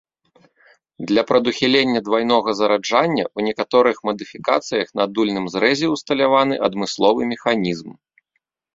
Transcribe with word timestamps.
Для 1.11 1.21
прадухілення 1.31 2.01
двайнога 2.07 2.49
зараджання 2.61 3.23
ў 3.37 3.49
некаторых 3.49 4.01
мадыфікацыях 4.11 4.87
на 5.03 5.09
дульным 5.15 5.45
зрэзе 5.57 5.87
усталяваны 5.95 6.55
адмысловы 6.73 7.21
механізм. 7.37 7.89